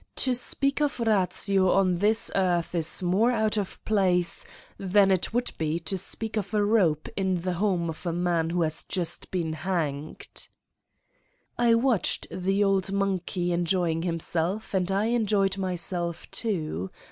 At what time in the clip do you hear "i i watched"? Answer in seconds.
11.55-12.25